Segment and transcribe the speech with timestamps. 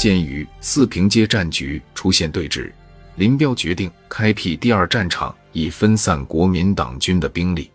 [0.00, 2.72] 鉴于四平街战局出现对峙，
[3.16, 7.70] 林彪决定开辟第二战场，以分散国民党军的兵力。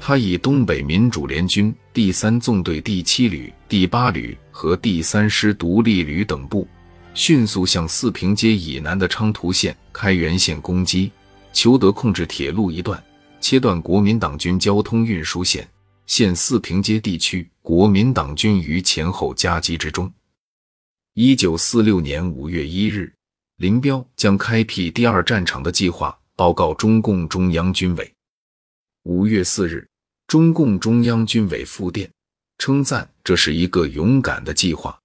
[0.00, 6.68] 他以东北民主联军第三纵队第七旅、第八旅和第三师独立旅等部，
[7.14, 11.10] 迅速向四平街以南的昌图县、开原县攻击，
[11.52, 13.02] 求得控制铁路一段，
[13.40, 15.68] 切断国民党军交通运输线，
[16.06, 20.08] 陷四平街地区国民党军于前后夹击之中。
[21.20, 23.12] 一九四六年五月一日，
[23.56, 28.14] 林彪将开辟第二战场的计划报告中共中央军委。
[29.02, 29.84] 五月四日。
[30.28, 32.08] 中共中央军委复电
[32.58, 34.96] 称赞这是一个勇敢的计划。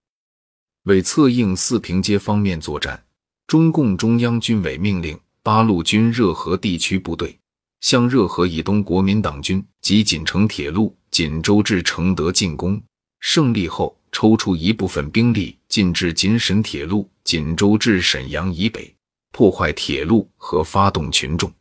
[0.84, 3.04] 为策应四平街方面作战，
[3.48, 7.36] 中共中央军委命令八路军热河地区部队
[7.82, 12.80] 向热河以东国民党军及锦城铁路锦州至承德进攻。
[13.20, 18.96] 胜利后，抽出一部分兵力进至锦沈铁路锦州至沈阳以北，
[19.34, 21.52] 破坏铁路和发动群众。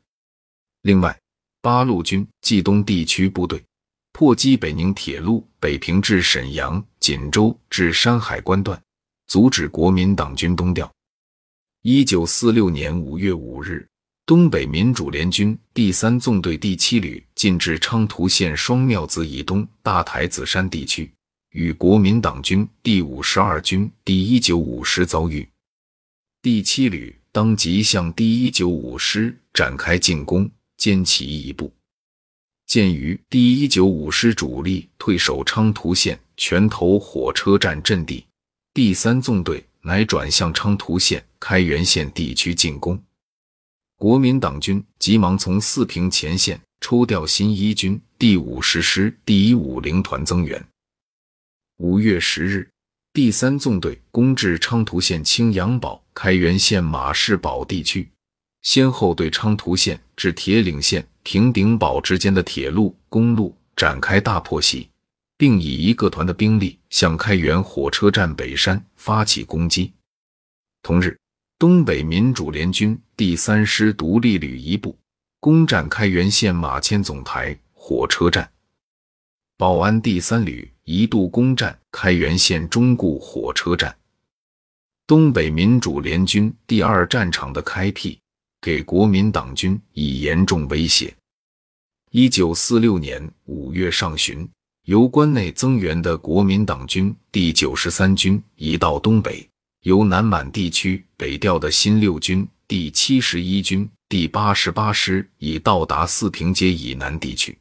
[0.83, 1.19] 另外。
[1.65, 3.63] 八路军冀东地区部队
[4.11, 8.83] 破击北宁铁路北平至沈阳、锦州至山海关段，
[9.29, 10.93] 阻止国民党军东调。
[11.83, 13.87] 一九四六年五月五日，
[14.27, 21.09] 东北民主联军第三纵队第七旅进至昌图县双庙子以东大台子山地区，
[21.53, 25.49] 与国民党军第五十二军第一九五师遭遇。
[26.43, 30.51] 第七旅当即向第一九五师展开进攻。
[30.79, 31.73] 歼其一部。
[32.67, 38.27] 鉴于第一九五师主力退守昌图县泉头火车站阵地，
[38.75, 43.01] 第三纵队乃转向昌图县开原县地区进攻。
[43.97, 50.67] 国民党军急忙从四平前线抽调新一军第五十师第一五零团增援。
[51.83, 52.71] 五月十日，
[53.13, 58.09] 第三纵队攻至昌图县青阳堡、开原县马市堡地区。
[58.63, 64.89] 先后对昌图县至铁岭县平顶堡之间的铁路、公路展开大破袭，
[65.37, 69.93] 并以一个团的兵力向开原火车站北山发起攻击。
[70.83, 71.19] 同日，
[71.59, 74.97] 东北民主联军第三师独立旅一部
[75.41, 78.45] 攻占开原县马迁总台火车站；
[79.57, 83.97] 保安第三旅一度攻占开原县中固火车站。
[85.07, 88.19] 东北民主联军第二战场的开辟。
[88.65, 91.13] 给国民党军以严重威胁。
[92.13, 94.49] 一九四六年五月上旬，
[94.85, 99.45] 由关内增援的国民党军第九十三军已到东北，
[99.81, 107.59] 由南满地区北调的新六军第七十一军第八十八师已到达四平街以南地区。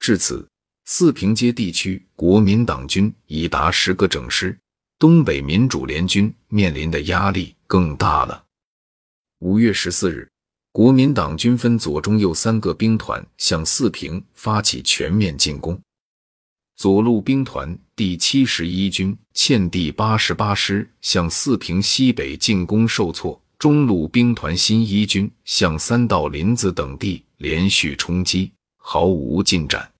[0.00, 0.44] 至此，
[0.86, 4.58] 四平街地区国民党军已达十个整师，
[4.98, 8.44] 东北民主联军面临的压力更大了。
[9.38, 10.28] 五月十四日，
[10.72, 15.80] 国民党军分左、中、右三个兵团向四平发起全面进攻。
[16.76, 29.93] 左路兵团第七十一军欠第八十八师向四平西北进攻受挫，中路兵团新一军向三道林子等地连续冲击，毫无进展。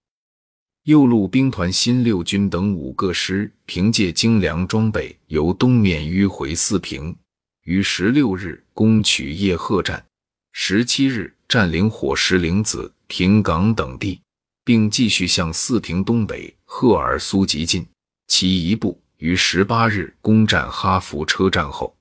[0.85, 7.17] 右路兵团新六军等五个师凭借精良装备，由东面迂回四平。
[7.63, 10.05] 于十六日攻取叶赫站，
[10.53, 14.21] 十七日占领火石岭子、平岗等地，
[14.63, 17.87] 并继续向四平东北赫尔苏急进。
[18.27, 21.97] 其一部于十八日攻占哈佛车站后，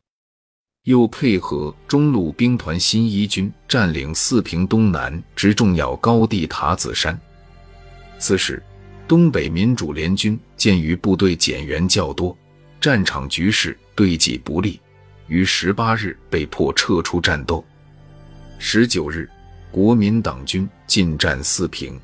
[0.84, 7.18] 又配合中路兵团新一军占领四平东南之重要高地塔子山。
[8.20, 8.62] 此时，
[9.08, 12.36] 东北民主联军鉴于部队减员较多，
[12.80, 14.80] 战场局势对己不利。
[15.28, 17.64] 于十八日被迫撤出战斗。
[18.60, 19.30] 十九日，
[19.72, 22.00] 国民党军进占四平。